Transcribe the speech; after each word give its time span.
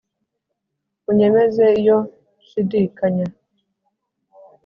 unyemeze 1.09 1.65
iyo 1.81 1.97
nshidikanya. 2.41 3.27